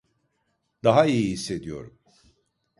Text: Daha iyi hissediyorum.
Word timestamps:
Daha 0.83 1.05
iyi 1.05 1.29
hissediyorum. 1.29 1.99